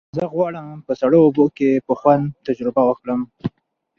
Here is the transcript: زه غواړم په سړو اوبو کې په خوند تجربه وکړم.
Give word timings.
زه 0.17 0.23
غواړم 0.33 0.67
په 0.85 0.93
سړو 1.01 1.17
اوبو 1.25 1.45
کې 1.57 1.71
په 1.87 1.93
خوند 1.99 2.25
تجربه 2.47 2.81
وکړم. 2.85 3.21